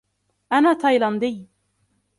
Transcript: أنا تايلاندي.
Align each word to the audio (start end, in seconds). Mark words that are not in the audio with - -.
أنا 0.51 0.73
تايلاندي. 0.73 1.47